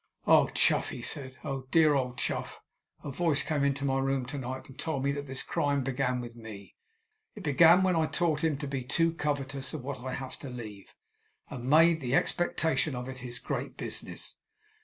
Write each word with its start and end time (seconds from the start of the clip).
"Oh, 0.25 0.47
Chuff," 0.47 0.89
he 0.89 1.03
said, 1.03 1.37
"oh, 1.43 1.67
dear 1.69 1.93
old 1.93 2.17
Chuff! 2.17 2.63
a 3.03 3.11
voice 3.11 3.43
came 3.43 3.63
into 3.63 3.85
my 3.85 3.99
room 3.99 4.25
to 4.25 4.39
night, 4.39 4.67
and 4.67 4.75
told 4.75 5.03
me 5.03 5.11
that 5.11 5.27
this 5.27 5.43
crime 5.43 5.83
began 5.83 6.19
with 6.19 6.35
me. 6.35 6.75
It 7.35 7.43
began 7.43 7.83
when 7.83 7.95
I 7.95 8.07
taught 8.07 8.43
him 8.43 8.57
to 8.57 8.67
be 8.67 8.81
too 8.81 9.13
covetous 9.13 9.75
of 9.75 9.83
what 9.83 9.99
I 9.99 10.13
have 10.15 10.39
to 10.39 10.49
leave, 10.49 10.95
and 11.51 11.69
made 11.69 11.99
the 11.99 12.15
expectation 12.15 12.95
of 12.95 13.07
it 13.07 13.19
his 13.19 13.37
great 13.37 13.77
business!" 13.77 14.37